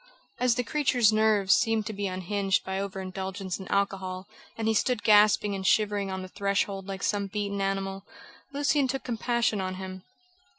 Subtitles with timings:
[0.39, 4.27] As the creature's nerves seemed to be unhinged by over indulgence in alcohol,
[4.57, 8.03] and he stood gasping and shivering on the threshold like some beaten animal,
[8.51, 10.01] Lucian took compassion on him.